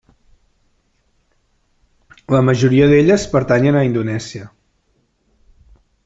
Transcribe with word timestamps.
La 2.35 2.41
majoria 2.47 2.89
d'elles 2.93 3.27
pertanyen 3.37 3.77
a 3.81 3.87
Indonèsia. 3.89 4.49